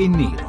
e 0.00 0.08
nero. 0.08 0.48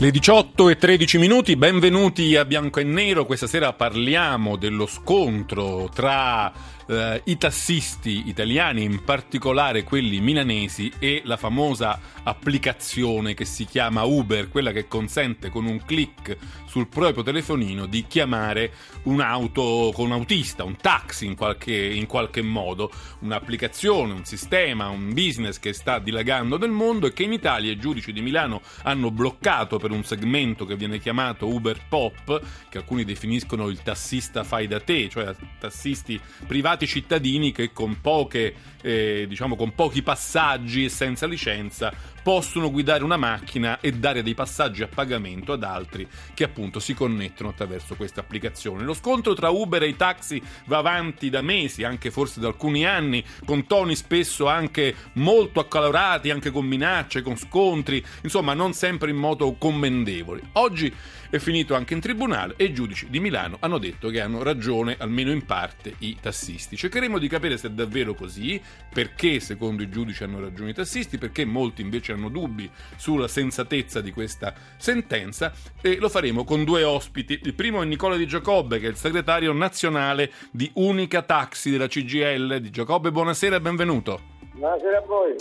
Le 0.00 0.10
18 0.10 0.68
e 0.68 0.76
13 0.76 1.18
minuti, 1.18 1.54
benvenuti 1.54 2.34
a 2.34 2.44
Bianco 2.44 2.80
e 2.80 2.84
Nero. 2.84 3.24
Questa 3.24 3.46
sera 3.46 3.72
parliamo 3.72 4.56
dello 4.56 4.86
scontro 4.86 5.88
tra 5.94 6.52
eh, 6.86 7.20
i 7.24 7.36
tassisti 7.36 8.28
italiani, 8.28 8.82
in 8.82 9.02
particolare 9.04 9.84
quelli 9.84 10.20
milanesi, 10.20 10.92
e 10.98 11.22
la 11.24 11.36
famosa 11.36 11.98
applicazione 12.22 13.34
che 13.34 13.44
si 13.44 13.64
chiama 13.64 14.02
Uber, 14.02 14.48
quella 14.48 14.72
che 14.72 14.88
consente 14.88 15.50
con 15.50 15.66
un 15.66 15.84
clic 15.84 16.36
sul 16.66 16.88
proprio 16.88 17.22
telefonino 17.22 17.86
di 17.86 18.06
chiamare 18.06 18.72
un'auto 19.04 19.90
con 19.94 20.06
un 20.06 20.12
autista, 20.12 20.64
un 20.64 20.76
taxi 20.76 21.26
in 21.26 21.36
qualche, 21.36 21.74
in 21.74 22.06
qualche 22.06 22.42
modo, 22.42 22.90
un'applicazione, 23.20 24.12
un 24.12 24.24
sistema, 24.24 24.88
un 24.88 25.12
business 25.12 25.58
che 25.58 25.72
sta 25.72 25.98
dilagando 25.98 26.58
nel 26.58 26.70
mondo 26.70 27.06
e 27.06 27.12
che 27.12 27.24
in 27.24 27.32
Italia 27.32 27.72
i 27.72 27.78
giudici 27.78 28.12
di 28.12 28.22
Milano 28.22 28.62
hanno 28.82 29.10
bloccato 29.10 29.78
per 29.78 29.90
un 29.90 30.04
segmento 30.04 30.64
che 30.64 30.76
viene 30.76 30.98
chiamato 30.98 31.46
Uber 31.46 31.78
Pop, 31.88 32.40
che 32.68 32.78
alcuni 32.78 33.04
definiscono 33.04 33.68
il 33.68 33.82
tassista 33.82 34.44
fai 34.44 34.66
da 34.66 34.80
te, 34.80 35.08
cioè 35.08 35.34
tassisti 35.58 36.18
privati 36.46 36.71
cittadini 36.78 37.52
che 37.52 37.72
con 37.72 38.00
poche, 38.00 38.54
eh, 38.82 39.26
diciamo 39.28 39.56
con 39.56 39.74
pochi 39.74 40.02
passaggi 40.02 40.84
e 40.84 40.88
senza 40.88 41.26
licenza 41.26 41.92
possono 42.22 42.70
guidare 42.70 43.02
una 43.02 43.16
macchina 43.16 43.80
e 43.80 43.92
dare 43.92 44.22
dei 44.22 44.34
passaggi 44.34 44.82
a 44.82 44.88
pagamento 44.88 45.52
ad 45.52 45.64
altri 45.64 46.06
che 46.34 46.44
appunto 46.44 46.78
si 46.78 46.94
connettono 46.94 47.50
attraverso 47.50 47.96
questa 47.96 48.20
applicazione. 48.20 48.84
Lo 48.84 48.94
scontro 48.94 49.34
tra 49.34 49.50
Uber 49.50 49.82
e 49.82 49.88
i 49.88 49.96
taxi 49.96 50.40
va 50.66 50.78
avanti 50.78 51.30
da 51.30 51.42
mesi, 51.42 51.84
anche 51.84 52.10
forse 52.10 52.40
da 52.40 52.46
alcuni 52.46 52.86
anni, 52.86 53.24
con 53.44 53.66
toni 53.66 53.96
spesso 53.96 54.46
anche 54.46 54.94
molto 55.14 55.60
accalorati, 55.60 56.30
anche 56.30 56.50
con 56.50 56.64
minacce, 56.64 57.22
con 57.22 57.36
scontri, 57.36 58.04
insomma 58.22 58.54
non 58.54 58.72
sempre 58.72 59.10
in 59.10 59.16
modo 59.16 59.52
commendevoli. 59.54 60.40
Oggi 60.52 60.92
è 61.28 61.38
finito 61.38 61.74
anche 61.74 61.94
in 61.94 62.00
tribunale 62.00 62.54
e 62.56 62.64
i 62.64 62.72
giudici 62.74 63.08
di 63.08 63.18
Milano 63.18 63.56
hanno 63.60 63.78
detto 63.78 64.10
che 64.10 64.20
hanno 64.20 64.42
ragione, 64.42 64.96
almeno 64.98 65.30
in 65.30 65.44
parte, 65.44 65.94
i 65.98 66.16
tassisti. 66.20 66.61
Cercheremo 66.70 67.18
di 67.18 67.28
capire 67.28 67.56
se 67.56 67.68
è 67.68 67.70
davvero 67.70 68.14
così, 68.14 68.60
perché 68.92 69.40
secondo 69.40 69.82
i 69.82 69.88
giudici 69.88 70.22
hanno 70.24 70.40
ragione 70.40 70.70
i 70.70 70.74
tassisti, 70.74 71.18
perché 71.18 71.44
molti 71.44 71.82
invece 71.82 72.12
hanno 72.12 72.28
dubbi 72.28 72.70
sulla 72.96 73.28
sensatezza 73.28 74.00
di 74.00 74.12
questa 74.12 74.54
sentenza 74.76 75.52
e 75.80 75.96
lo 75.96 76.08
faremo 76.08 76.44
con 76.44 76.64
due 76.64 76.82
ospiti. 76.84 77.40
Il 77.42 77.54
primo 77.54 77.82
è 77.82 77.84
Nicola 77.84 78.16
Di 78.16 78.26
Giacobbe, 78.26 78.78
che 78.78 78.86
è 78.86 78.90
il 78.90 78.96
segretario 78.96 79.52
nazionale 79.52 80.32
di 80.50 80.70
Unica 80.74 81.22
Taxi 81.22 81.70
della 81.70 81.88
CGL. 81.88 82.60
Di 82.60 82.70
Giacobbe, 82.70 83.10
buonasera 83.10 83.56
e 83.56 83.60
benvenuto. 83.60 84.31
Buonasera 84.54 84.98
a 84.98 85.00
voi. 85.00 85.34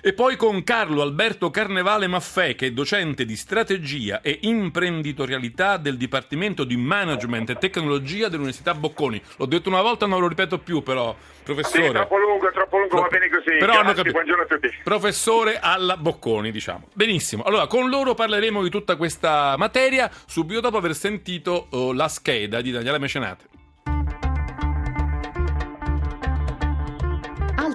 E 0.00 0.14
poi 0.14 0.36
con 0.36 0.64
Carlo 0.64 1.02
Alberto 1.02 1.50
Carnevale 1.50 2.06
Maffè, 2.06 2.54
che 2.54 2.66
è 2.66 2.70
docente 2.70 3.26
di 3.26 3.36
strategia 3.36 4.22
e 4.22 4.38
imprenditorialità 4.42 5.76
del 5.76 5.98
Dipartimento 5.98 6.64
di 6.64 6.76
Management 6.76 7.50
e 7.50 7.58
Tecnologia 7.58 8.28
dell'Università 8.28 8.74
Bocconi. 8.74 9.20
L'ho 9.36 9.46
detto 9.46 9.68
una 9.68 9.82
volta, 9.82 10.06
non 10.06 10.20
lo 10.20 10.28
ripeto 10.28 10.58
più, 10.58 10.82
però, 10.82 11.14
professore. 11.42 11.86
Sì, 11.86 11.92
troppo 11.92 12.16
lungo, 12.18 12.50
troppo 12.52 12.78
lungo, 12.78 13.00
va 13.02 13.08
bene 13.08 13.28
così. 13.28 13.58
Però 13.58 13.72
hanno 13.74 13.92
capito. 13.92 14.12
Buongiorno 14.12 14.42
a 14.42 14.46
tutti. 14.46 14.68
Professore 14.82 15.58
alla 15.60 15.98
Bocconi, 15.98 16.50
diciamo. 16.50 16.88
Benissimo. 16.94 17.42
Allora, 17.42 17.66
con 17.66 17.90
loro 17.90 18.14
parleremo 18.14 18.62
di 18.62 18.70
tutta 18.70 18.96
questa 18.96 19.56
materia 19.58 20.10
subito 20.26 20.60
dopo 20.60 20.78
aver 20.78 20.94
sentito 20.94 21.66
uh, 21.70 21.92
la 21.92 22.08
scheda 22.08 22.62
di 22.62 22.70
Daniela 22.70 22.98
Mecenate. 22.98 23.53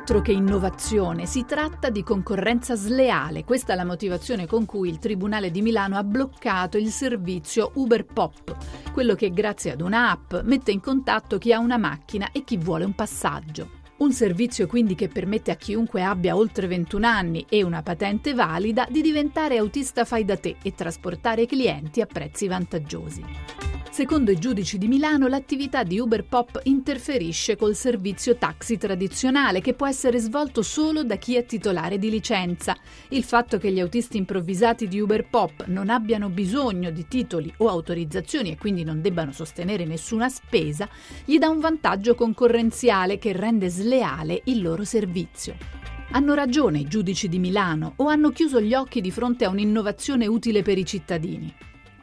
Altro 0.10 0.22
che 0.22 0.32
innovazione, 0.32 1.28
si 1.28 1.46
tratta 1.46 1.92
di 1.92 2.02
concorrenza 2.02 2.74
sleale. 2.74 3.44
Questa 3.44 3.74
è 3.74 3.76
la 3.76 3.86
motivazione 3.86 4.48
con 4.48 4.66
cui 4.66 4.90
il 4.90 4.98
Tribunale 4.98 5.52
di 5.52 5.62
Milano 5.62 5.98
ha 5.98 6.04
bloccato 6.04 6.80
il 6.80 6.90
servizio 6.90 7.70
Uber 7.76 8.06
Pop, 8.06 8.56
quello 8.92 9.14
che 9.14 9.30
grazie 9.30 9.74
ad 9.74 9.82
un'app 9.82 10.34
mette 10.46 10.72
in 10.72 10.80
contatto 10.80 11.38
chi 11.38 11.54
ha 11.54 11.60
una 11.60 11.78
macchina 11.78 12.32
e 12.32 12.44
chi 12.44 12.58
vuole 12.58 12.86
un 12.86 12.96
passaggio. 12.96 13.70
Un 13.98 14.12
servizio 14.12 14.66
quindi 14.66 14.96
che 14.96 15.10
permette 15.10 15.52
a 15.52 15.56
chiunque 15.56 16.02
abbia 16.02 16.36
oltre 16.36 16.66
21 16.66 17.06
anni 17.06 17.46
e 17.48 17.62
una 17.62 17.84
patente 17.84 18.34
valida 18.34 18.88
di 18.90 19.02
diventare 19.02 19.58
autista 19.58 20.06
fai 20.06 20.26
da 20.26 20.38
te 20.38 20.56
e 20.64 20.74
trasportare 20.74 21.46
clienti 21.46 22.02
a 22.02 22.08
prezzi 22.08 22.48
vantaggiosi. 22.48 23.69
Secondo 24.00 24.32
i 24.32 24.40
giudici 24.40 24.78
di 24.78 24.88
Milano, 24.88 25.28
l'attività 25.28 25.84
di 25.84 26.00
Uber 26.00 26.24
Pop 26.24 26.62
interferisce 26.64 27.58
col 27.58 27.76
servizio 27.76 28.38
taxi 28.38 28.78
tradizionale 28.78 29.60
che 29.60 29.74
può 29.74 29.88
essere 29.88 30.20
svolto 30.20 30.62
solo 30.62 31.04
da 31.04 31.18
chi 31.18 31.36
è 31.36 31.46
titolare 31.46 32.00
di 32.00 32.10
licenza. 32.10 32.78
Il 33.10 33.26
fatto 33.26 33.58
che 33.58 33.74
gli 33.74 33.80
autisti 33.82 34.16
improvvisati 34.16 34.88
di 34.88 35.02
Uber 35.02 35.28
Pop 35.28 35.66
non 35.66 35.90
abbiano 35.90 36.30
bisogno 36.30 36.92
di 36.92 37.10
titoli 37.10 37.54
o 37.58 37.68
autorizzazioni 37.68 38.52
e 38.52 38.58
quindi 38.58 38.86
non 38.86 39.02
debbano 39.02 39.34
sostenere 39.34 39.84
nessuna 39.84 40.30
spesa, 40.30 40.88
gli 41.26 41.38
dà 41.38 41.50
un 41.50 41.60
vantaggio 41.60 42.16
concorrenziale 42.16 43.18
che 43.18 43.34
rende 43.34 43.68
sleale 43.68 44.44
il 44.46 44.62
loro 44.62 44.86
servizio. 44.86 45.58
Hanno 46.12 46.36
ragione 46.36 46.80
i 46.80 46.88
giudici 46.88 47.28
di 47.28 47.38
Milano 47.38 47.96
o 47.98 48.08
hanno 48.08 48.30
chiuso 48.30 48.62
gli 48.62 48.74
occhi 48.74 49.02
di 49.02 49.12
fronte 49.12 49.44
a 49.44 49.50
un'innovazione 49.50 50.26
utile 50.26 50.62
per 50.62 50.78
i 50.78 50.86
cittadini? 50.86 51.54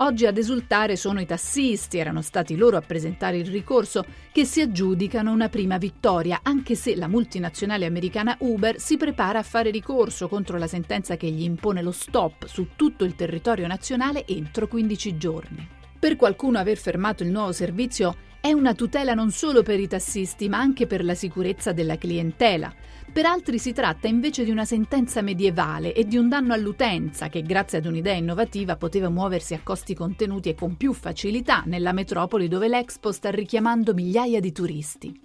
Oggi 0.00 0.26
ad 0.26 0.36
esultare 0.36 0.94
sono 0.94 1.20
i 1.22 1.26
tassisti, 1.26 1.96
erano 1.96 2.20
stati 2.20 2.54
loro 2.54 2.76
a 2.76 2.82
presentare 2.82 3.38
il 3.38 3.46
ricorso, 3.46 4.04
che 4.30 4.44
si 4.44 4.60
aggiudicano 4.60 5.32
una 5.32 5.48
prima 5.48 5.78
vittoria, 5.78 6.40
anche 6.42 6.74
se 6.74 6.94
la 6.96 7.08
multinazionale 7.08 7.86
americana 7.86 8.36
Uber 8.40 8.78
si 8.78 8.98
prepara 8.98 9.38
a 9.38 9.42
fare 9.42 9.70
ricorso 9.70 10.28
contro 10.28 10.58
la 10.58 10.66
sentenza 10.66 11.16
che 11.16 11.30
gli 11.30 11.42
impone 11.42 11.80
lo 11.80 11.92
stop 11.92 12.46
su 12.46 12.68
tutto 12.76 13.04
il 13.04 13.14
territorio 13.14 13.66
nazionale 13.66 14.26
entro 14.26 14.68
15 14.68 15.16
giorni. 15.16 15.66
Per 15.98 16.16
qualcuno 16.16 16.58
aver 16.58 16.76
fermato 16.76 17.22
il 17.22 17.30
nuovo 17.30 17.52
servizio 17.52 18.16
è 18.38 18.52
una 18.52 18.74
tutela 18.74 19.14
non 19.14 19.30
solo 19.30 19.62
per 19.62 19.80
i 19.80 19.88
tassisti, 19.88 20.50
ma 20.50 20.58
anche 20.58 20.86
per 20.86 21.04
la 21.04 21.14
sicurezza 21.14 21.72
della 21.72 21.96
clientela. 21.96 22.72
Per 23.16 23.24
altri 23.24 23.58
si 23.58 23.72
tratta 23.72 24.08
invece 24.08 24.44
di 24.44 24.50
una 24.50 24.66
sentenza 24.66 25.22
medievale 25.22 25.94
e 25.94 26.04
di 26.04 26.18
un 26.18 26.28
danno 26.28 26.52
all'utenza 26.52 27.30
che, 27.30 27.40
grazie 27.40 27.78
ad 27.78 27.86
un'idea 27.86 28.12
innovativa, 28.12 28.76
poteva 28.76 29.08
muoversi 29.08 29.54
a 29.54 29.60
costi 29.62 29.94
contenuti 29.94 30.50
e 30.50 30.54
con 30.54 30.76
più 30.76 30.92
facilità 30.92 31.62
nella 31.64 31.92
metropoli 31.92 32.46
dove 32.46 32.68
l'Expo 32.68 33.12
sta 33.12 33.30
richiamando 33.30 33.94
migliaia 33.94 34.38
di 34.38 34.52
turisti. 34.52 35.18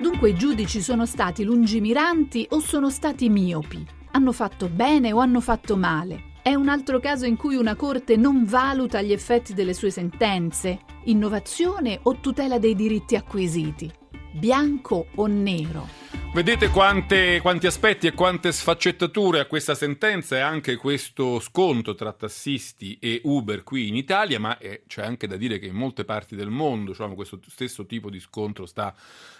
Dunque 0.00 0.30
i 0.30 0.34
giudici 0.34 0.82
sono 0.82 1.06
stati 1.06 1.44
lungimiranti 1.44 2.48
o 2.50 2.58
sono 2.58 2.90
stati 2.90 3.28
miopi? 3.28 3.86
Hanno 4.10 4.32
fatto 4.32 4.68
bene 4.68 5.12
o 5.12 5.18
hanno 5.20 5.40
fatto 5.40 5.76
male? 5.76 6.32
È 6.42 6.52
un 6.52 6.68
altro 6.68 6.98
caso 6.98 7.26
in 7.26 7.36
cui 7.36 7.54
una 7.54 7.76
corte 7.76 8.16
non 8.16 8.44
valuta 8.44 9.00
gli 9.00 9.12
effetti 9.12 9.54
delle 9.54 9.72
sue 9.72 9.90
sentenze, 9.90 10.80
innovazione 11.04 12.00
o 12.02 12.18
tutela 12.18 12.58
dei 12.58 12.74
diritti 12.74 13.14
acquisiti 13.14 14.00
bianco 14.32 15.06
o 15.14 15.26
nero. 15.26 16.02
Vedete 16.34 16.68
quante, 16.68 17.40
quanti 17.42 17.66
aspetti 17.66 18.06
e 18.06 18.14
quante 18.14 18.52
sfaccettature 18.52 19.38
a 19.38 19.44
questa 19.44 19.74
sentenza 19.74 20.36
e 20.36 20.40
anche 20.40 20.76
questo 20.76 21.40
sconto 21.40 21.94
tra 21.94 22.10
tassisti 22.14 22.96
e 22.98 23.20
Uber 23.24 23.62
qui 23.62 23.88
in 23.88 23.96
Italia, 23.96 24.40
ma 24.40 24.56
è, 24.56 24.80
c'è 24.86 25.02
anche 25.02 25.26
da 25.26 25.36
dire 25.36 25.58
che 25.58 25.66
in 25.66 25.74
molte 25.74 26.06
parti 26.06 26.34
del 26.34 26.48
mondo 26.48 26.92
diciamo, 26.92 27.14
questo 27.14 27.38
stesso 27.46 27.84
tipo 27.84 28.08
di 28.08 28.18
scontro 28.18 28.64
sta 28.64 28.94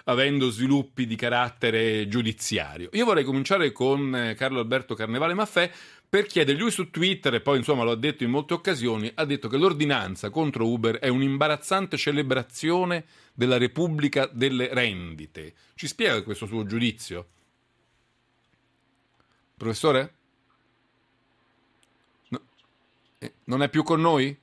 avendo 0.05 0.51
sviluppi 0.51 1.07
di 1.07 1.17
carattere 1.17 2.09
giudiziario. 2.09 2.91
Io 2.93 3.07
vorrei 3.07 3.25
cominciare 3.25 3.73
con 3.73 4.15
eh, 4.15 4.35
Carlo 4.35 4.61
Alberto 4.61 4.95
Carnevale 4.95 5.33
Maffè 5.33 5.71
per 6.13 6.27
chiedere, 6.27 6.59
lui 6.59 6.71
su 6.71 6.91
Twitter, 6.91 7.33
e 7.33 7.41
poi 7.41 7.57
insomma 7.57 7.85
lo 7.85 7.93
ha 7.93 7.97
detto 7.97 8.23
in 8.23 8.29
molte 8.29 8.53
occasioni, 8.53 9.11
ha 9.15 9.25
detto 9.25 9.49
che 9.49 9.57
l'ordinanza 9.57 10.29
contro 10.29 10.69
Uber 10.69 10.97
è 10.99 11.09
un'imbarazzante 11.09 11.97
celebrazione 11.97 13.07
della 13.33 13.57
Repubblica 13.57 14.27
delle 14.31 14.69
rendite. 14.75 15.55
Ci 15.75 15.87
spiega 15.87 16.23
questo 16.23 16.45
suo 16.45 16.67
giudizio? 16.67 17.29
Professore? 19.57 20.15
No. 22.29 22.41
Eh, 23.17 23.33
non 23.45 23.63
è 23.63 23.71
più 23.71 23.83
con 23.83 24.03
noi? 24.03 24.39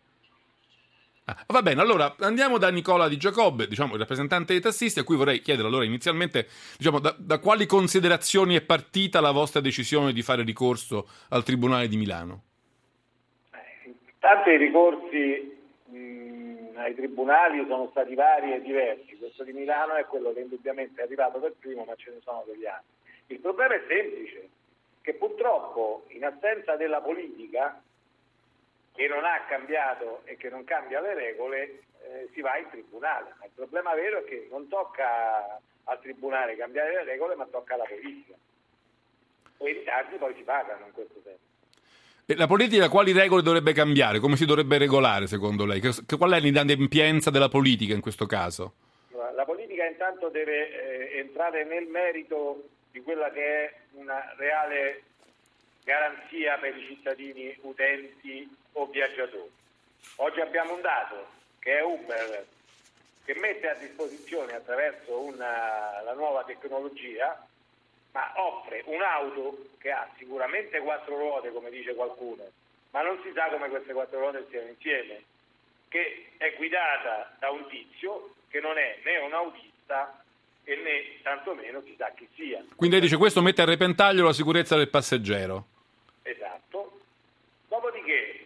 Ah, 1.29 1.35
va 1.49 1.61
bene, 1.61 1.79
allora 1.79 2.15
andiamo 2.21 2.57
da 2.57 2.71
Nicola 2.71 3.07
Di 3.07 3.15
Giacobbe, 3.17 3.67
diciamo 3.67 3.93
il 3.93 3.99
rappresentante 3.99 4.53
dei 4.53 4.61
tassisti, 4.63 4.97
a 4.97 5.03
cui 5.03 5.15
vorrei 5.15 5.41
chiedere 5.41 5.67
allora 5.67 5.83
inizialmente 5.85 6.47
diciamo, 6.75 6.99
da, 6.99 7.13
da, 7.19 7.37
quali 7.37 7.67
considerazioni 7.67 8.55
è 8.55 8.61
partita 8.61 9.21
la 9.21 9.29
vostra 9.29 9.61
decisione 9.61 10.11
di 10.11 10.23
fare 10.23 10.41
ricorso 10.41 11.07
al 11.29 11.43
Tribunale 11.43 11.87
di 11.87 11.97
Milano? 11.97 12.41
Intanto 13.85 14.49
i 14.49 14.57
ricorsi 14.57 15.57
ai 16.73 16.95
tribunali 16.95 17.63
sono 17.67 17.89
stati 17.91 18.15
vari 18.15 18.53
e 18.53 18.61
diversi, 18.61 19.15
questo 19.17 19.43
di 19.43 19.51
Milano 19.51 19.93
è 19.93 20.05
quello 20.05 20.33
che 20.33 20.39
indubbiamente 20.39 20.99
è 20.99 21.03
arrivato 21.03 21.37
per 21.37 21.53
primo, 21.59 21.83
ma 21.83 21.93
ce 21.93 22.09
ne 22.09 22.21
sono 22.23 22.43
degli 22.47 22.65
altri. 22.65 22.87
Il 23.27 23.39
problema 23.39 23.75
è 23.75 23.83
semplice, 23.87 24.49
che 25.01 25.13
purtroppo 25.13 26.05
in 26.07 26.25
assenza 26.25 26.75
della 26.75 27.01
politica, 27.01 27.79
che 28.99 29.07
non 29.07 29.23
ha 29.23 29.45
cambiato 29.47 30.23
e 30.25 30.35
che 30.35 30.49
non 30.49 30.65
cambia 30.65 30.99
le 30.99 31.13
regole, 31.13 31.83
eh, 32.03 32.29
si 32.33 32.41
va 32.41 32.57
in 32.57 32.67
tribunale. 32.69 33.33
Ma 33.39 33.45
il 33.45 33.51
problema 33.55 33.95
vero 33.95 34.19
è 34.19 34.25
che 34.25 34.49
non 34.51 34.67
tocca 34.67 35.57
al 35.85 36.01
tribunale 36.01 36.57
cambiare 36.57 36.91
le 36.91 37.03
regole, 37.05 37.35
ma 37.35 37.45
tocca 37.45 37.75
alla 37.75 37.85
politica. 37.85 38.33
e 39.59 39.69
i 39.69 39.73
ritardi 39.73 40.17
poi 40.17 40.33
si 40.35 40.41
pagano 40.41 40.85
in 40.85 40.91
questo 40.91 41.21
senso. 41.23 41.39
E 42.25 42.35
la 42.35 42.45
politica 42.45 42.89
quali 42.89 43.13
regole 43.13 43.41
dovrebbe 43.41 43.71
cambiare? 43.71 44.19
Come 44.19 44.35
si 44.35 44.45
dovrebbe 44.45 44.77
regolare 44.77 45.27
secondo 45.27 45.63
lei? 45.63 45.79
Che, 45.79 46.17
qual 46.17 46.31
è 46.33 46.39
l'inadempienza 46.41 47.29
della 47.29 47.47
politica 47.47 47.93
in 47.93 48.01
questo 48.01 48.25
caso? 48.25 48.73
La 49.33 49.45
politica 49.45 49.85
intanto 49.85 50.27
deve 50.27 51.13
eh, 51.13 51.19
entrare 51.19 51.63
nel 51.63 51.87
merito 51.87 52.67
di 52.91 53.01
quella 53.01 53.31
che 53.31 53.63
è 53.63 53.73
una 53.93 54.35
reale 54.35 55.03
garanzia 55.83 56.57
per 56.57 56.75
i 56.75 56.85
cittadini 56.85 57.57
utenti 57.61 58.47
o 58.73 58.85
viaggiatori. 58.85 59.51
Oggi 60.17 60.41
abbiamo 60.41 60.73
un 60.73 60.81
dato 60.81 61.27
che 61.59 61.77
è 61.77 61.83
Uber 61.83 62.45
che 63.25 63.35
mette 63.39 63.69
a 63.69 63.75
disposizione 63.75 64.55
attraverso 64.55 65.19
una, 65.19 66.01
la 66.01 66.13
nuova 66.13 66.43
tecnologia, 66.43 67.45
ma 68.11 68.33
offre 68.35 68.81
un'auto 68.85 69.67
che 69.77 69.91
ha 69.91 70.09
sicuramente 70.17 70.79
quattro 70.79 71.15
ruote, 71.15 71.51
come 71.51 71.69
dice 71.69 71.93
qualcuno, 71.93 72.43
ma 72.89 73.01
non 73.01 73.21
si 73.21 73.31
sa 73.33 73.49
come 73.49 73.69
queste 73.69 73.93
quattro 73.93 74.19
ruote 74.19 74.45
stiano 74.47 74.69
insieme, 74.69 75.23
che 75.89 76.31
è 76.37 76.55
guidata 76.55 77.35
da 77.37 77.51
un 77.51 77.67
tizio 77.67 78.33
che 78.47 78.59
non 78.59 78.77
è 78.79 78.97
né 79.03 79.17
un 79.17 79.33
autista 79.33 80.23
e 80.63 80.75
né 80.75 81.21
tantomeno 81.21 81.81
si 81.81 81.95
sa 81.97 82.11
chi 82.15 82.27
sia. 82.35 82.63
Quindi 82.75 82.97
lei 82.97 83.05
dice 83.05 83.17
questo 83.17 83.41
mette 83.41 83.61
a 83.61 83.65
repentaglio 83.65 84.25
la 84.25 84.33
sicurezza 84.33 84.75
del 84.75 84.89
passeggero. 84.89 85.65
Esatto. 86.23 86.99
Dopodiché, 87.67 88.45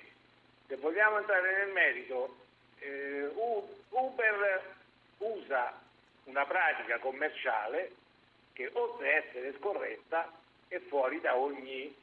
se 0.68 0.75
vogliamo 0.77 1.19
entrare 1.19 1.57
nel 1.57 1.74
merito, 1.74 2.36
eh, 2.80 3.30
Uber 3.89 4.75
usa 5.18 5.80
una 6.25 6.45
pratica 6.45 6.98
commerciale 7.00 7.92
che 8.54 8.69
oltre 8.74 9.13
a 9.13 9.18
essere 9.18 9.54
scorretta 9.57 10.31
è 10.68 10.80
fuori 10.88 11.19
da 11.19 11.36
ogni 11.36 11.94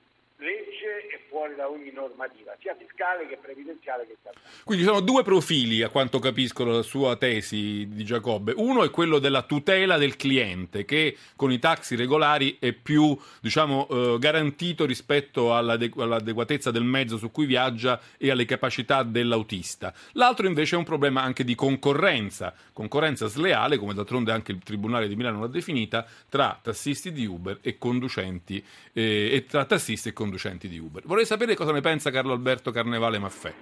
legge 0.41 1.07
e 1.13 1.21
fuori 1.29 1.55
da 1.55 1.69
ogni 1.69 1.93
normativa, 1.93 2.57
sia 2.61 2.75
fiscale 2.75 3.29
che 3.29 3.37
previdenziale 3.37 4.07
che 4.07 4.17
statale. 4.19 4.45
Quindi 4.65 4.85
ci 4.85 4.91
sono 4.91 5.01
due 5.05 5.23
profili, 5.23 5.83
a 5.83 5.89
quanto 5.89 6.19
capisco 6.19 6.65
la 6.65 6.83
sua 6.83 7.17
tesi 7.17 7.87
di 7.89 8.05
Giacobbe. 8.05 8.53
Uno 8.57 8.83
è 8.83 8.91
quello 8.91 9.19
della 9.19 9.43
tutela 9.43 9.99
del 9.99 10.17
cliente, 10.17 10.85
che 10.85 11.17
con 11.37 11.53
i 11.53 11.59
taxi 11.59 11.95
regolari 11.95 12.57
è 12.59 12.73
più 12.73 13.17
diciamo, 13.41 13.87
eh, 13.89 14.17
garantito 14.19 14.87
rispetto 14.87 15.55
all'ade- 15.55 15.91
all'adeguatezza 15.97 16.71
del 16.71 16.85
mezzo 16.85 17.19
su 17.19 17.31
cui 17.31 17.47
viaggia 17.47 18.01
e 18.17 18.31
alle 18.31 18.45
capacità 18.47 19.03
dell'autista. 19.03 19.93
L'altro 20.13 20.47
invece 20.47 20.75
è 20.75 20.79
un 20.79 20.85
problema 20.85 21.23
anche 21.23 21.45
di 21.45 21.55
concorrenza, 21.55 22.55
concorrenza 22.73 23.27
sleale, 23.27 23.77
come 23.77 23.95
d'altronde 23.95 24.33
anche 24.33 24.53
il 24.53 24.59
Tribunale 24.63 25.09
di 25.09 25.17
Milano 25.17 25.41
l'ha 25.41 25.47
definita, 25.49 26.07
tra 26.29 26.59
tassisti 26.61 27.13
di 27.13 27.27
Uber 27.27 27.59
e 27.61 27.77
conducenti 27.77 28.65
eh, 28.93 29.31
e 29.33 29.47
tra 29.47 29.65
tassisti 29.65 30.09
e 30.09 30.13
conducenti 30.13 30.30
conducenti 30.31 30.69
di 30.69 30.79
Uber. 30.79 31.03
Vorrei 31.05 31.27
sapere 31.27 31.57
cosa 31.57 31.73
ne 31.73 31.81
pensa 31.81 32.13
Carlo 32.13 32.33
Alberto 32.33 32.71
Carnevale 32.71 33.19
Maffè. 33.19 33.53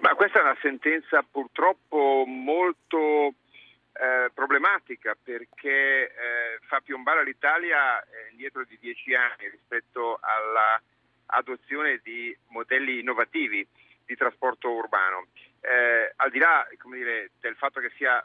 Ma 0.00 0.14
questa 0.14 0.40
è 0.40 0.42
una 0.42 0.56
sentenza 0.60 1.24
purtroppo 1.28 2.24
molto 2.26 3.32
eh, 3.94 4.30
problematica 4.34 5.16
perché 5.20 6.12
eh, 6.12 6.58
fa 6.66 6.80
piombare 6.80 7.24
l'Italia 7.24 8.02
eh, 8.02 8.30
indietro 8.32 8.64
di 8.68 8.76
dieci 8.78 9.14
anni 9.14 9.48
rispetto 9.50 10.20
all'adozione 10.20 12.00
di 12.02 12.36
modelli 12.48 12.98
innovativi 12.98 13.66
di 14.04 14.14
trasporto 14.14 14.70
urbano. 14.70 15.28
Eh, 15.60 16.12
al 16.16 16.30
di 16.30 16.38
là 16.38 16.68
dire, 16.92 17.30
del 17.40 17.56
fatto 17.56 17.80
che 17.80 17.90
sia 17.96 18.22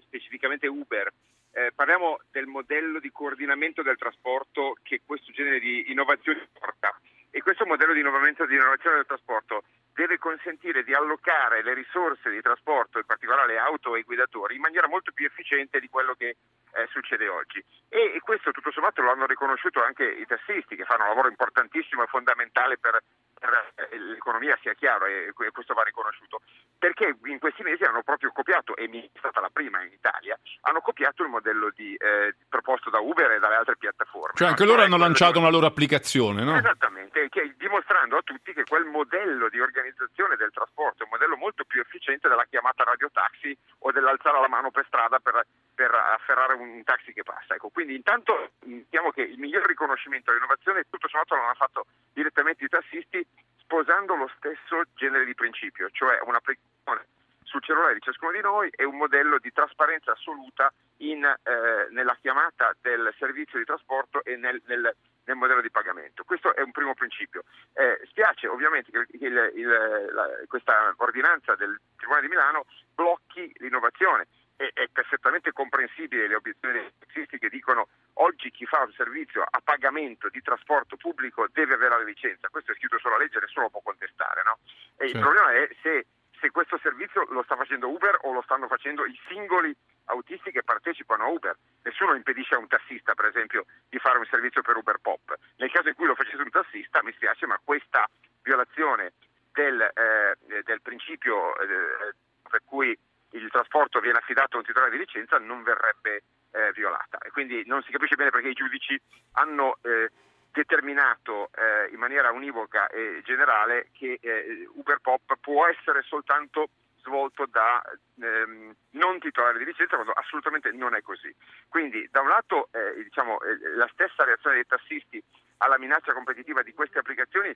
specificamente 0.00 0.66
Uber 0.66 1.12
eh, 1.52 1.72
parliamo 1.74 2.20
del 2.30 2.46
modello 2.46 3.00
di 3.00 3.10
coordinamento 3.10 3.82
del 3.82 3.96
trasporto 3.96 4.76
che 4.82 5.02
questo 5.04 5.32
genere 5.32 5.60
di 5.60 5.90
innovazioni 5.90 6.40
porta 6.52 6.98
e 7.30 7.42
questo 7.42 7.66
modello 7.66 7.92
di 7.92 8.00
innovazione, 8.00 8.50
di 8.50 8.56
innovazione 8.56 8.96
del 8.96 9.06
trasporto 9.06 9.62
deve 9.92 10.18
consentire 10.18 10.84
di 10.84 10.94
allocare 10.94 11.62
le 11.62 11.74
risorse 11.74 12.30
di 12.30 12.40
trasporto, 12.40 12.98
in 12.98 13.04
particolare 13.04 13.58
auto 13.58 13.96
e 13.96 14.02
guidatori, 14.02 14.54
in 14.54 14.60
maniera 14.60 14.86
molto 14.86 15.10
più 15.12 15.26
efficiente 15.26 15.80
di 15.80 15.88
quello 15.88 16.14
che 16.14 16.36
eh, 16.72 16.86
succede 16.90 17.28
oggi. 17.28 17.62
E, 17.88 18.14
e, 18.14 18.20
questo 18.20 18.52
tutto 18.52 18.70
sommato 18.70 19.02
lo 19.02 19.10
hanno 19.10 19.26
riconosciuto 19.26 19.82
anche 19.82 20.04
i 20.04 20.24
tassisti 20.24 20.76
che 20.76 20.84
fanno 20.84 21.02
un 21.02 21.08
lavoro 21.08 21.28
importantissimo 21.28 22.04
e 22.04 22.06
fondamentale 22.06 22.78
per 22.78 23.02
eh, 23.40 23.98
l'economia 23.98 24.58
sia 24.60 24.74
chiaro 24.74 25.06
e 25.06 25.32
questo 25.52 25.74
va 25.74 25.82
riconosciuto, 25.82 26.40
perché 26.78 27.16
in 27.24 27.38
questi 27.38 27.62
mesi 27.62 27.84
hanno 27.84 28.02
proprio 28.02 28.30
copiato, 28.32 28.76
e 28.76 28.88
mi 28.88 29.02
è 29.04 29.18
stata 29.18 29.40
la 29.40 29.50
prima 29.50 29.82
in 29.82 29.92
Italia, 29.92 30.38
hanno 30.62 30.80
copiato 30.80 31.22
il 31.22 31.28
modello 31.28 31.70
di, 31.74 31.94
eh, 31.94 32.34
proposto 32.48 32.90
da 32.90 32.98
Uber 32.98 33.30
e 33.32 33.38
dalle 33.38 33.56
altre 33.56 33.76
piattaforme. 33.76 34.34
Cioè 34.34 34.48
anche 34.48 34.64
loro 34.64 34.82
hanno 34.82 34.96
lanciato 34.96 35.38
una 35.38 35.50
loro 35.50 35.66
applicazione, 35.66 36.42
no? 36.42 36.56
Esattamente, 36.56 37.28
che, 37.28 37.54
dimostrando 37.56 38.16
a 38.16 38.22
tutti 38.22 38.52
che 38.52 38.64
quel 38.64 38.84
modello 38.84 39.48
di 39.48 39.60
organizzazione 39.60 40.36
del 40.36 40.50
trasporto 40.52 41.02
è 41.02 41.04
un 41.04 41.10
modello 41.12 41.36
molto 41.36 41.64
più 41.64 41.80
efficiente 41.80 42.28
della 42.28 42.46
chiamata 42.48 42.84
radiotaxi 42.84 43.56
o 43.80 43.92
dell'alzare 43.92 44.40
la 44.40 44.48
mano 44.48 44.70
per 44.70 44.84
strada 44.86 45.18
per, 45.18 45.46
per 45.74 45.90
afferrare 45.94 46.54
un 46.54 46.82
taxi 46.84 47.12
che 47.12 47.22
passa. 47.22 47.54
Ecco, 47.54 47.68
quindi 47.68 47.94
intanto 47.94 48.52
diciamo 48.60 49.10
che 49.10 49.22
il 49.22 49.38
miglior 49.38 49.66
riconoscimento 49.66 50.30
all'innovazione 50.30 50.84
tutto 50.88 51.08
sommato 51.08 51.34
l'hanno 51.34 51.54
fatto 51.54 51.86
direttamente 52.18 52.64
i 52.64 52.68
tassisti 52.68 53.24
sposando 53.62 54.16
lo 54.16 54.28
stesso 54.36 54.82
genere 54.94 55.24
di 55.24 55.34
principio, 55.34 55.88
cioè 55.90 56.18
un'applicazione 56.24 57.06
sul 57.44 57.62
cellulare 57.62 57.94
di 57.94 58.00
ciascuno 58.00 58.32
di 58.32 58.40
noi 58.40 58.68
e 58.74 58.84
un 58.84 58.96
modello 58.96 59.38
di 59.38 59.52
trasparenza 59.52 60.12
assoluta 60.12 60.70
in, 60.98 61.24
eh, 61.24 61.86
nella 61.90 62.16
chiamata 62.20 62.74
del 62.82 63.14
servizio 63.18 63.58
di 63.58 63.64
trasporto 63.64 64.22
e 64.24 64.36
nel, 64.36 64.60
nel, 64.66 64.94
nel, 65.24 65.36
modello 65.36 65.62
di 65.62 65.70
pagamento. 65.70 66.24
Questo 66.24 66.54
è 66.54 66.60
un 66.60 66.72
primo 66.72 66.94
principio. 66.94 67.44
Eh, 67.72 68.00
spiace 68.08 68.48
ovviamente 68.48 68.90
che 68.90 69.06
il, 69.24 69.52
il, 69.54 69.66
la, 70.12 70.28
questa 70.46 70.92
ordinanza 70.96 71.54
del 71.54 71.78
Tribunale 71.96 72.26
di 72.26 72.28
Milano 72.28 72.66
blocchi 72.94 73.50
l'innovazione 73.58 74.26
è, 74.56 74.70
è 74.74 74.88
perfettamente 74.90 75.52
comprensibile 75.52 76.26
le 76.26 76.34
obiezioni 76.34 76.80
dei 76.80 76.92
taxisti 76.98 77.38
che 77.38 77.48
dicono 77.48 77.88
oggi 78.20 78.50
chi 78.50 78.64
fa 78.64 78.82
un 78.82 78.92
servizio 78.92 79.44
a 79.48 79.60
pagamento 79.62 80.28
di 80.28 80.40
trasporto 80.40 80.96
pubblico 80.96 81.46
deve 81.52 81.74
avere 81.74 81.98
la 81.98 82.04
licenza, 82.04 82.48
questo 82.48 82.72
è 82.72 82.74
scritto 82.74 82.98
sulla 82.98 83.18
legge, 83.18 83.40
nessuno 83.40 83.70
può 83.70 83.80
contestare, 83.82 84.42
no? 84.44 84.58
E 84.96 85.08
sì. 85.08 85.14
il 85.14 85.20
problema 85.20 85.52
è 85.52 85.68
se, 85.82 86.06
se, 86.40 86.50
questo 86.50 86.78
servizio 86.82 87.24
lo 87.30 87.42
sta 87.42 87.56
facendo 87.56 87.88
Uber 87.88 88.18
o 88.22 88.32
lo 88.32 88.42
stanno 88.42 88.66
facendo 88.66 89.04
i 89.04 89.18
singoli 89.28 89.74
autisti 90.06 90.50
che 90.50 90.62
partecipano 90.62 91.24
a 91.24 91.28
Uber. 91.28 91.56
Nessuno 91.82 92.14
impedisce 92.14 92.54
a 92.54 92.58
un 92.58 92.66
tassista, 92.66 93.14
per 93.14 93.26
esempio, 93.26 93.66
di 93.88 93.98
fare 93.98 94.18
un 94.18 94.26
servizio 94.26 94.62
per 94.62 94.76
Uber 94.76 94.98
Pop. 95.00 95.36
Nel 95.56 95.70
caso 95.70 95.88
in 95.88 95.94
cui 95.94 96.06
lo 96.06 96.14
facesse 96.14 96.42
un 96.42 96.50
tassista, 96.50 97.02
mi 97.02 97.12
spiace, 97.12 97.46
ma 97.46 97.60
questa 97.62 98.08
violazione 98.42 99.12
del, 99.52 99.80
eh, 99.80 100.62
del 100.62 100.80
principio 100.80 101.58
eh, 101.58 102.14
per 102.48 102.62
cui 102.64 102.96
il 103.32 103.50
trasporto 103.50 104.00
viene 104.00 104.18
affidato 104.18 104.56
a 104.56 104.60
un 104.60 104.64
titolare 104.64 104.90
di 104.90 104.98
licenza 104.98 105.38
non 105.38 105.62
verrebbe 105.62 106.22
eh, 106.52 106.72
violata 106.72 107.18
e 107.18 107.30
quindi 107.30 107.62
non 107.66 107.82
si 107.82 107.92
capisce 107.92 108.16
bene 108.16 108.30
perché 108.30 108.48
i 108.48 108.54
giudici 108.54 109.00
hanno 109.32 109.78
eh, 109.82 110.10
determinato 110.52 111.50
eh, 111.54 111.92
in 111.92 111.98
maniera 111.98 112.30
univoca 112.30 112.88
e 112.88 113.22
generale 113.24 113.88
che 113.92 114.18
eh, 114.20 114.68
Uber 114.74 114.98
Pop 115.00 115.36
può 115.40 115.66
essere 115.66 116.02
soltanto 116.02 116.70
svolto 117.02 117.46
da 117.46 117.82
ehm, 118.20 118.74
non 118.90 119.18
titolari 119.18 119.58
di 119.58 119.64
licenza 119.64 119.94
quando 119.94 120.12
assolutamente 120.12 120.70
non 120.72 120.94
è 120.94 121.02
così. 121.02 121.34
Quindi 121.68 122.06
da 122.10 122.20
un 122.20 122.28
lato 122.28 122.68
eh, 122.72 123.02
diciamo, 123.02 123.40
eh, 123.40 123.76
la 123.76 123.88
stessa 123.92 124.24
reazione 124.24 124.56
dei 124.56 124.66
tassisti 124.66 125.22
alla 125.58 125.78
minaccia 125.78 126.12
competitiva 126.12 126.62
di 126.62 126.72
queste 126.72 126.98
applicazioni 126.98 127.54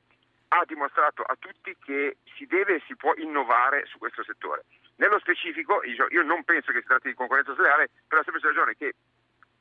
ha 0.49 0.65
dimostrato 0.67 1.23
a 1.23 1.37
tutti 1.39 1.77
che 1.83 2.19
si 2.37 2.47
deve 2.47 2.77
e 2.77 2.83
si 2.87 2.97
può 2.97 3.13
innovare 3.17 3.87
su 3.87 3.99
questo 3.99 4.23
settore. 4.23 4.65
Nello 5.03 5.19
specifico, 5.19 5.83
io 5.83 6.23
non 6.23 6.45
penso 6.45 6.71
che 6.71 6.81
si 6.81 6.87
tratti 6.87 7.09
di 7.09 7.15
concorrenza 7.15 7.55
sleale 7.55 7.91
per 8.07 8.19
la 8.19 8.23
semplice 8.23 8.47
ragione 8.47 8.77
che 8.77 8.95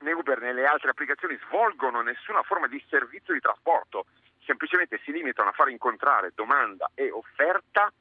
né 0.02 0.12
Uber 0.12 0.40
né 0.40 0.54
le 0.54 0.68
altre 0.68 0.92
applicazioni 0.92 1.36
svolgono 1.48 2.02
nessuna 2.02 2.44
forma 2.44 2.68
di 2.68 2.80
servizio 2.88 3.34
di 3.34 3.40
trasporto, 3.40 4.06
semplicemente 4.46 5.02
si 5.04 5.12
limitano 5.12 5.50
a 5.50 5.54
far 5.54 5.70
incontrare 5.70 6.32
domanda 6.36 6.92
e 6.94 7.10
offerta 7.10 7.92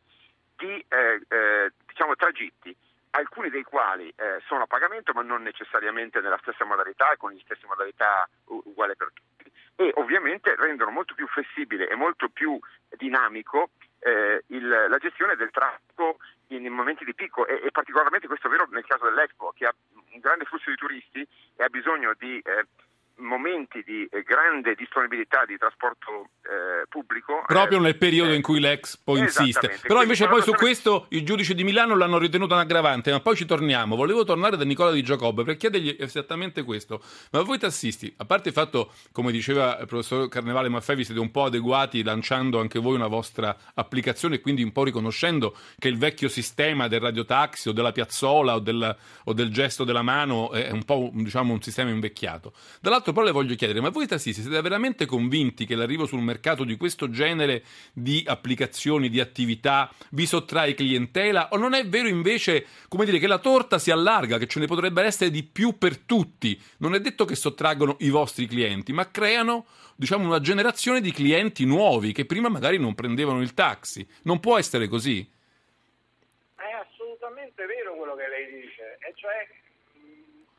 di 0.55 0.85
eh, 0.87 1.23
eh, 1.29 1.73
diciamo, 1.87 2.15
tragitti, 2.15 2.77
alcuni 3.13 3.49
dei 3.49 3.63
quali 3.63 4.13
eh, 4.17 4.43
sono 4.45 4.65
a 4.65 4.67
pagamento 4.67 5.15
ma 5.15 5.23
non 5.23 5.41
necessariamente 5.41 6.21
nella 6.21 6.39
stessa 6.43 6.67
modalità 6.67 7.11
e 7.11 7.17
con 7.17 7.33
le 7.33 7.41
stesse 7.43 7.67
modalità 7.67 8.29
uguali 8.49 8.95
per 8.97 9.13
tutti. 9.15 9.51
E 9.77 9.93
ovviamente 9.95 10.55
rendono 10.57 10.91
molto 10.91 11.15
più 11.15 11.27
flessibile 11.27 11.89
e 11.89 11.95
molto 11.95 12.29
più 12.29 12.59
dinamico 12.99 13.71
eh, 14.01 14.45
il, 14.49 14.69
la 14.69 14.99
gestione 14.99 15.37
del 15.37 15.51
traffico 15.51 16.19
in, 16.51 16.73
momenti 16.73 17.05
di 17.05 17.15
picco 17.15 17.47
e, 17.47 17.61
e, 17.65 17.71
particolarmente 17.71 18.27
questo 18.27 18.47
è 18.47 18.51
vero 18.51 18.67
nel 18.71 18.85
caso 18.85 19.05
dell'Expo 19.05 19.53
che 19.55 19.67
ha 19.67 19.75
un 20.13 20.21
grande 20.21 20.45
flusso 20.45 20.71
di 20.71 20.77
turisti 20.77 21.27
e 21.57 21.65
ha 21.65 21.69
bisogno 21.69 22.15
di 22.19 22.39
eh, 22.39 22.67
momenti 23.21 23.83
di 23.85 24.07
eh, 24.11 24.23
grande 24.23 24.75
disponibilità 24.75 25.45
di 25.47 25.57
trasporto 25.57 26.31
eh, 26.43 26.87
pubblico. 26.89 27.45
Proprio 27.47 27.79
eh, 27.79 27.83
nel 27.83 27.97
periodo 27.97 28.33
in 28.33 28.43
cui 28.43 28.61
l'Expo 28.61 29.17
insiste. 29.17 29.79
Però 29.83 30.03
invece 30.03 30.27
poi 30.29 30.43
su 30.43 30.53
questo 30.53 31.07
il 31.11 31.25
giudice 31.25 31.55
di 31.55 31.65
Milano 31.65 31.97
l'hanno 31.97 32.19
ritenuto 32.19 32.55
un 32.55 32.61
aggravante, 32.61 33.11
ma 33.11 33.21
poi 33.21 33.37
ci 33.37 33.47
torniamo. 33.47 33.97
Volevo 33.97 34.25
tornare 34.25 34.57
da 34.57 34.65
Nicola 34.65 34.91
Di 34.91 35.03
Giacobbe 35.03 35.45
per 35.45 35.57
chiedergli 35.57 35.97
esattamente 35.99 36.63
questo. 36.63 37.03
Ma 37.33 37.43
voi 37.43 37.59
tassisti, 37.59 38.13
a 38.19 38.25
parte 38.25 38.49
il 38.49 38.55
fatto, 38.55 38.93
come 39.13 39.33
diceva 39.33 39.79
il 39.79 39.87
professor 39.87 40.29
Carnevale 40.29 40.69
Maffei, 40.69 40.97
vi 40.97 41.05
siete 41.05 41.21
un 41.21 41.31
po' 41.31 41.45
adeguati 41.45 42.03
lanciando 42.03 42.61
anche 42.61 42.79
voi 42.79 42.95
una 42.95 43.07
vostra 43.07 43.57
applicazione 43.75 44.37
e 44.37 44.41
quindi 44.41 44.63
un 44.63 44.73
po' 44.73 44.85
riconoscendo 44.85 45.57
che 45.79 45.89
il 45.89 45.99
vecchio 45.99 46.29
sistema 46.29 46.89
del 46.89 47.01
radiotaxi 47.01 47.69
o 47.69 47.73
della 47.73 47.93
piazzola 47.93 48.55
o 48.55 48.59
del, 48.59 48.97
o 49.25 49.33
del 49.33 49.53
gesto 49.53 49.85
della 49.85 50.03
mano 50.03 50.53
è 50.53 50.71
un 50.71 50.85
po' 50.85 51.11
diciamo, 51.13 51.53
un 51.53 51.63
sistema 51.63 51.91
invecchiato. 51.91 52.53
Dall'altro 52.81 53.10
però 53.13 53.25
le 53.25 53.33
voglio 53.33 53.55
chiedere, 53.55 53.81
ma 53.81 53.91
voi 53.91 54.07
tassisti 54.07 54.43
siete 54.43 54.61
veramente 54.61 55.07
convinti 55.07 55.67
che 55.67 55.75
l'arrivo 55.75 56.07
sul 56.07 56.23
mercato 56.23 56.65
di 56.65 56.77
questo 56.77 57.11
genere 57.11 57.63
di 57.93 58.23
applicazioni, 58.27 59.09
di 59.09 59.21
attività 59.21 59.91
vi 60.11 60.27
sottrae 60.27 60.75
clientela 60.75 61.49
o 61.53 61.57
non 61.57 61.75
è 61.75 61.87
vero 61.87 62.09
invece, 62.09 62.67
come 62.89 63.05
dire, 63.05 63.19
che 63.19 63.27
la 63.27 63.39
torta 63.39 63.79
si 63.79 63.91
allarga, 63.91 64.39
che 64.39 64.47
ce 64.47 64.61
ne 64.61 64.67
potrebbe 64.67 65.03
essere 65.03 65.31
di 65.31 65.43
più 65.43 65.79
per 65.79 65.99
tutti? 65.99 66.61
Non 66.79 66.95
è 66.95 67.01
detto 67.01 67.25
che 67.25 67.35
sottraggono 67.35 67.97
i 68.01 68.11
vostri 68.11 68.47
clienti, 68.47 68.93
ma 68.93 69.11
creano 69.11 69.67
diciamo 70.01 70.25
una 70.25 70.41
generazione 70.41 71.03
di 71.03 71.13
clienti 71.13 71.67
nuovi 71.67 72.13
che 72.13 72.25
prima 72.25 72.49
magari 72.49 72.79
non 72.79 72.95
prendevano 72.95 73.43
il 73.43 73.53
taxi. 73.53 74.07
Non 74.23 74.41
può 74.41 74.57
essere 74.57 74.89
così. 74.89 75.29
È 76.55 76.71
assolutamente 76.89 77.67
vero 77.67 77.95
quello 77.97 78.15
che 78.15 78.29
lei 78.29 78.63
dice, 78.63 78.97
e 79.07 79.13
cioè 79.17 79.47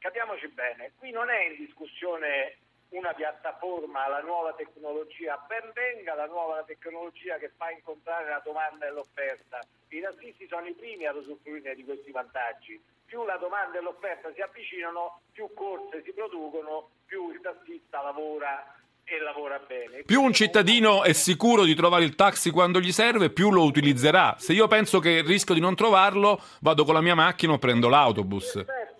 capiamoci 0.02 0.48
bene, 0.50 0.92
qui 0.98 1.12
non 1.12 1.30
è 1.30 1.46
in 1.46 1.64
discussione 1.64 2.58
una 2.90 3.14
piattaforma, 3.14 4.10
la 4.10 4.20
nuova 4.20 4.52
tecnologia, 4.54 5.40
ben 5.48 5.72
venga 5.74 6.16
la 6.16 6.26
nuova 6.26 6.64
tecnologia 6.64 7.38
che 7.38 7.52
fa 7.56 7.70
incontrare 7.70 8.28
la 8.28 8.42
domanda 8.44 8.88
e 8.88 8.92
l'offerta. 8.92 9.60
I 9.90 10.02
tassisti 10.02 10.48
sono 10.50 10.68
i 10.68 10.74
primi 10.74 11.06
ad 11.06 11.16
usufruire 11.16 11.76
di 11.76 11.86
questi 11.86 12.12
vantaggi. 12.12 12.82
Più 13.06 13.24
la 13.24 13.38
domanda 13.38 13.78
e 13.78 13.82
l'offerta 13.82 14.34
si 14.34 14.42
avvicinano, 14.42 15.22
più 15.32 15.48
corse 15.54 16.02
si 16.04 16.12
producono, 16.12 16.90
più 17.06 17.32
il 17.32 17.40
tassista 17.40 18.02
lavora 18.02 18.76
e 19.04 19.20
lavora 19.20 19.60
bene. 19.60 20.04
Più 20.04 20.22
un 20.22 20.34
cittadino 20.34 21.04
è 21.04 21.14
sicuro 21.14 21.64
di 21.64 21.76
trovare 21.76 22.04
il 22.04 22.16
taxi 22.16 22.50
quando 22.50 22.80
gli 22.80 22.92
serve, 22.92 23.30
più 23.30 23.52
lo 23.52 23.64
utilizzerà. 23.64 24.36
Se 24.38 24.54
io 24.54 24.68
penso 24.68 25.00
che 25.00 25.22
rischio 25.22 25.54
di 25.54 25.62
non 25.62 25.76
trovarlo, 25.76 26.42
vado 26.62 26.84
con 26.84 26.94
la 26.94 27.02
mia 27.02 27.16
macchina 27.16 27.54
o 27.54 27.58
prendo 27.58 27.88
l'autobus. 27.88 28.64
Certo, 28.66 28.92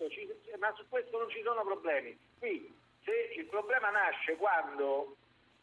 ma 0.62 0.72
su 0.78 0.86
questo 0.88 1.18
non 1.18 1.28
sono 1.44 1.64
problemi. 1.64 2.18
Qui 2.40 2.74
se 3.04 3.34
il 3.38 3.46
problema 3.46 3.90
nasce 3.90 4.36
quando 4.36 5.16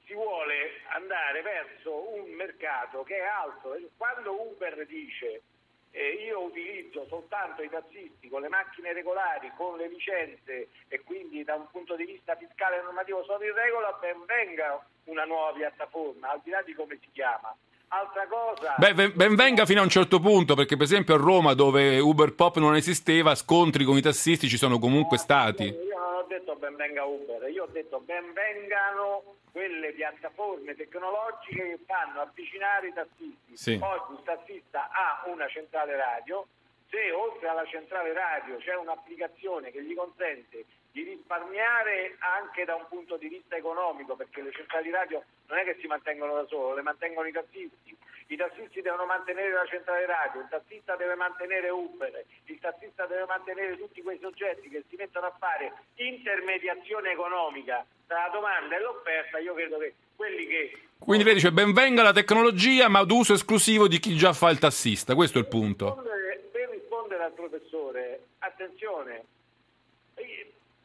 si 0.04 0.14
vuole 0.14 0.80
andare 0.88 1.42
verso 1.42 2.14
un 2.14 2.30
mercato 2.30 3.02
che 3.02 3.16
è 3.16 3.26
alto, 3.26 3.76
quando 3.97 4.40
Uber 4.40 4.87
dice 4.87 5.42
eh, 5.90 6.12
io 6.25 6.42
utilizzo 6.42 7.06
soltanto 7.06 7.62
i 7.62 7.68
tassisti 7.68 8.28
con 8.28 8.40
le 8.40 8.49
macchine 8.49 8.92
regolari, 8.92 9.52
con 9.56 9.76
le 9.76 9.88
licenze 9.88 10.68
e 10.88 11.00
quindi 11.00 11.44
da 11.44 11.54
un 11.54 11.68
punto 11.70 11.97
di 11.97 12.04
vista 12.04 12.37
fiscale 12.37 12.78
e 12.78 12.82
normativo 12.82 13.25
sono 13.25 13.44
in 13.44 13.54
regola, 13.54 13.92
ben 14.00 14.25
venga 14.25 14.85
una 15.04 15.25
nuova 15.25 15.52
piattaforma, 15.52 16.30
al 16.30 16.40
di 16.42 16.50
là 16.50 16.62
di 16.62 16.75
come 16.75 16.99
si 17.00 17.08
chiama. 17.12 17.54
Altra 17.88 18.26
cosa. 18.26 18.75
Beh, 18.76 19.12
ben 19.12 19.35
venga 19.35 19.64
fino 19.64 19.80
a 19.80 19.83
un 19.83 19.88
certo 19.88 20.21
punto, 20.21 20.54
perché 20.54 20.76
per 20.76 20.85
esempio 20.85 21.14
a 21.14 21.18
Roma, 21.18 21.54
dove 21.54 21.99
Uber 21.99 22.35
Pop 22.35 22.59
non 22.59 22.76
esisteva, 22.76 23.35
scontri 23.35 23.85
con 23.85 23.97
i 23.97 24.02
tassisti 24.02 24.49
ci 24.49 24.59
sono 24.59 24.78
comunque 24.78 25.16
stati. 25.16 25.64
Io 25.64 25.99
non 25.99 26.14
ho 26.16 26.26
detto 26.28 26.54
ben 26.57 26.76
venga 26.76 27.04
Uber, 27.04 27.49
io 27.50 27.64
ho 27.64 27.68
detto 27.73 28.00
ben 28.00 28.33
vengano 28.35 29.37
quelle 29.52 29.92
piattaforme 29.92 30.76
tecnologiche 30.76 31.62
che 31.62 31.78
fanno 31.87 32.21
avvicinare 32.21 32.88
i 32.88 32.92
tassisti. 32.92 33.57
Sì. 33.57 33.78
Oggi 33.80 34.12
il 34.12 34.21
tassista 34.23 34.90
ha 34.90 35.25
una 35.26 35.49
centrale 35.49 35.97
radio, 35.97 36.47
se 36.90 37.11
oltre 37.11 37.49
alla 37.49 37.66
centrale 37.66 38.12
radio 38.12 38.57
c'è 38.59 38.76
un'applicazione 38.76 39.71
che 39.71 39.83
gli 39.83 39.95
consente 39.95 40.64
di 40.99 41.11
risparmiare 41.14 42.17
anche 42.19 42.64
da 42.64 42.75
un 42.75 42.87
punto 42.88 43.17
di 43.17 43.28
vista 43.28 43.55
economico, 43.55 44.17
perché 44.17 44.43
le 44.43 44.50
centrali 44.50 44.90
radio 44.90 45.23
non 45.47 45.59
è 45.59 45.64
che 45.64 45.76
si 45.81 45.87
mantengono 45.87 46.35
da 46.35 46.47
solo, 46.47 46.75
le 46.75 46.83
mantengono 46.83 47.28
i 47.28 47.33
tassisti. 47.33 47.97
I 48.31 48.37
tassisti 48.37 48.83
devono 48.83 49.07
mantenere 49.07 49.52
la 49.52 49.64
centrale 49.64 50.05
radio, 50.05 50.40
il 50.40 50.49
tassista 50.50 50.97
deve 50.97 51.14
mantenere 51.14 51.71
Uber, 51.71 52.25
il 52.45 52.59
tassista 52.59 53.07
deve 53.07 53.25
mantenere 53.26 53.78
tutti 53.78 54.02
quei 54.02 54.19
soggetti 54.21 54.69
che 54.69 54.85
si 54.88 54.97
mettono 54.97 55.26
a 55.26 55.37
fare 55.38 55.73
intermediazione 55.95 57.12
economica 57.12 57.87
tra 58.07 58.26
la 58.26 58.28
domanda 58.28 58.76
e 58.76 58.81
l'offerta. 58.81 59.38
Io 59.38 59.55
credo 59.55 59.78
che 59.78 59.95
quelli 60.14 60.47
che. 60.47 60.83
Quindi 60.99 61.25
lei 61.25 61.35
dice 61.35 61.52
ben 61.52 61.73
venga 61.73 62.02
la 62.02 62.12
tecnologia, 62.12 62.88
ma 62.88 62.99
ad 62.99 63.11
uso 63.11 63.33
esclusivo 63.33 63.88
di 63.88 63.99
chi 63.99 64.14
già 64.14 64.35
fa 64.35 64.50
il 64.50 64.59
tassista. 64.59 65.14
Questo 65.14 65.38
è 65.38 65.40
il 65.40 65.49
punto. 65.49 65.95
Per 65.95 66.05
rispondere, 66.05 66.49
per 66.52 66.69
rispondere 66.71 67.23
al 67.23 67.33
professore, 67.33 68.21
attenzione 68.40 69.25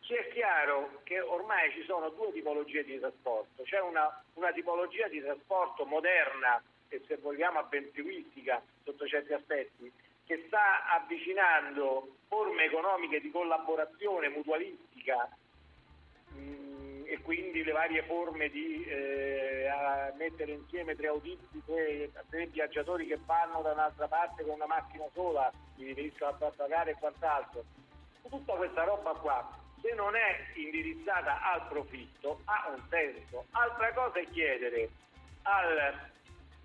ci 0.03 0.13
è 0.13 0.27
chiaro 0.33 1.00
che 1.03 1.19
ormai 1.22 1.72
ci 1.72 1.83
sono 1.83 2.10
due 2.10 2.31
tipologie 2.33 2.83
di 2.83 3.00
trasporto, 3.00 3.63
c'è 3.63 3.79
una, 3.79 4.24
una 4.33 4.51
tipologia 4.51 5.07
di 5.07 5.22
trasporto 5.22 5.86
moderna 5.86 6.62
e 6.89 7.01
se 7.07 7.17
vogliamo 7.17 7.60
avventuristica 7.60 8.62
sotto 8.83 9.07
certi 9.07 9.33
aspetti, 9.33 9.91
che 10.25 10.43
sta 10.48 10.88
avvicinando 10.89 12.15
forme 12.27 12.65
economiche 12.65 13.22
di 13.22 13.31
collaborazione 13.31 14.27
mutualistica 14.29 15.29
mh, 16.33 16.39
mm, 16.39 17.03
e 17.05 17.22
quindi 17.22 17.63
le 17.63 17.72
varie 17.72 18.03
forme 18.03 18.50
di 18.50 18.83
eh, 18.86 19.72
mettere 20.17 20.51
insieme 20.51 20.95
tre 20.95 21.07
autisti, 21.07 21.63
tre, 21.65 22.12
tre, 22.29 22.48
viaggiatori 22.48 23.07
che 23.07 23.19
vanno 23.25 23.62
da 23.62 23.72
un'altra 23.72 24.07
parte 24.07 24.43
con 24.43 24.55
una 24.55 24.67
macchina 24.67 25.05
sola, 25.13 25.51
li 25.77 25.93
riescono 25.93 26.31
a 26.31 26.38
far 26.38 26.53
pagare 26.55 26.91
e 26.91 26.95
quant'altro. 27.00 27.63
Tutta 28.29 28.53
questa 28.55 28.83
roba 28.83 29.12
qua 29.13 29.62
se 29.83 29.93
non 29.95 30.15
è 30.15 30.39
indirizzata 30.55 31.43
al 31.51 31.67
profitto 31.67 32.39
ha 32.45 32.71
un 32.73 32.81
senso. 32.89 33.45
Altra 33.51 33.91
cosa 33.91 34.19
è 34.19 34.27
chiedere 34.31 34.89
al 35.43 36.09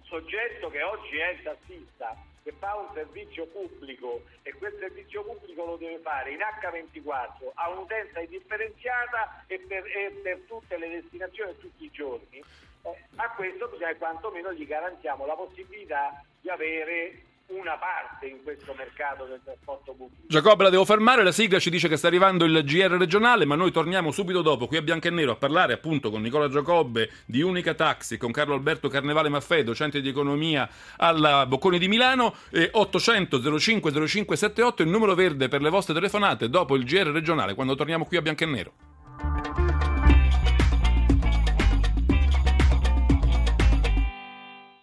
soggetto 0.04 0.70
che 0.70 0.82
oggi 0.82 1.18
è 1.18 1.30
il 1.30 1.42
tassista 1.42 2.16
che 2.44 2.54
fa 2.58 2.76
un 2.76 2.88
servizio 2.94 3.46
pubblico 3.46 4.22
e 4.42 4.54
quel 4.54 4.75
servizio 4.78 5.25
pubblico 5.25 5.64
lo 5.64 5.76
deve 5.76 5.98
fare 5.98 6.30
in 6.30 6.38
H24 6.38 7.50
a 7.54 7.68
un'utenza 7.70 8.20
indifferenziata 8.20 9.44
e 9.48 9.58
per, 9.58 9.84
e 9.84 10.20
per 10.22 10.38
tutte 10.46 10.78
le 10.78 10.88
destinazioni 10.88 11.58
tutti 11.58 11.84
i 11.84 11.90
giorni, 11.90 12.38
eh, 12.38 13.04
a 13.16 13.30
questo 13.32 13.66
bisogna 13.68 13.94
quantomeno 13.96 14.52
gli 14.52 14.66
garantiamo 14.66 15.26
la 15.26 15.34
possibilità 15.34 16.25
di 16.40 16.48
avere 16.48 17.22
una 17.49 17.78
parte 17.78 18.26
in 18.26 18.43
questo 18.43 18.75
mercato 18.76 19.25
del 19.25 19.40
trasporto 19.43 19.93
pubblico. 19.93 20.26
Giacobbe, 20.26 20.64
la 20.64 20.71
devo 20.71 20.85
fermare, 20.85 21.23
la 21.23 21.33
sigla 21.33 21.59
ci 21.59 21.71
dice 21.71 21.88
che 21.88 21.97
sta 21.97 22.07
arrivando 22.07 22.45
il 22.45 22.62
GR 22.62 22.97
regionale, 22.97 23.47
ma 23.47 23.55
noi 23.55 23.73
torniamo 23.73 24.11
subito 24.11 24.43
dopo 24.43 24.67
qui 24.67 24.76
a 24.76 24.83
Bianco 24.83 25.09
e 25.09 25.11
Nero 25.11 25.33
a 25.33 25.37
parlare 25.37 25.73
appunto 25.73 26.11
con 26.11 26.21
Nicola 26.21 26.49
Giacobbe 26.49 27.11
di 27.25 27.40
Unica 27.40 27.75
Taxi, 27.75 28.19
con 28.19 28.33
Carlo 28.33 28.55
Alberto 28.55 28.88
Carnevale 28.88 29.28
Maffei, 29.28 29.64
docente 29.64 30.00
di 30.00 30.09
economia 30.09 30.69
alla 30.97 31.47
Bocconi 31.47 31.78
di 31.78 31.88
Milano, 31.88 32.35
e 32.50 32.69
800 32.71 33.59
05 33.59 33.90
0578 33.93 34.83
il 34.83 34.88
numero 34.88 35.14
verde 35.14 35.49
per 35.49 35.62
le 35.62 35.71
vostre 35.71 35.95
telefonate 35.95 36.50
dopo 36.50 36.76
il 36.76 36.85
GR 36.85 37.09
regionale 37.09 37.55
quando 37.55 37.75
torniamo 37.75 38.05
qui 38.05 38.19
a 38.19 38.23
Bianco 38.23 38.45
e 38.45 38.47
Nero. 38.47 38.73